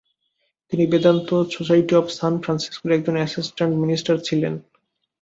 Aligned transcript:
তিনি 0.69 0.83
Vedanta 0.87 1.29
society 1.51 1.93
of 1.95 2.05
San 2.09 2.33
ফ্রান্সিসকোর 2.43 2.89
একজন 2.91 3.15
অ্যাসিস্ট্যান্ট 3.17 3.73
মিনিস্টার 3.75 4.15
ছিলে। 4.27 4.47